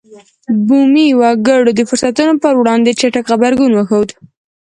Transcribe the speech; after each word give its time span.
بومي 0.67 1.07
وګړو 1.21 1.71
د 1.77 1.81
فرصتونو 1.89 2.33
پر 2.43 2.53
وړاندې 2.61 2.97
چټک 2.99 3.25
غبرګون 3.31 3.71
وښود. 3.73 4.09